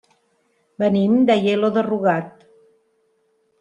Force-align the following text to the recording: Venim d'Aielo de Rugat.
Venim 0.85 1.13
d'Aielo 1.29 1.71
de 1.79 1.87
Rugat. 1.91 2.45